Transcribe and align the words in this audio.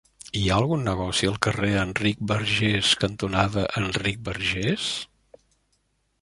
Hi 0.39 0.43
ha 0.45 0.53
algun 0.61 0.85
negoci 0.85 1.27
al 1.31 1.35
carrer 1.47 1.69
Enric 1.81 2.23
Bargés 2.31 2.95
cantonada 3.05 3.67
Enric 3.83 4.27
Bargés? 4.31 4.89